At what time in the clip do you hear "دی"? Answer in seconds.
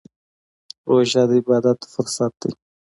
2.41-2.51